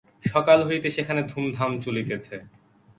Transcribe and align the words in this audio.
সকাল 0.23 0.59
হইতে 0.67 0.87
সেখানে 0.89 1.21
ধুমধাম 1.23 1.71
চলিতেছে। 1.79 2.35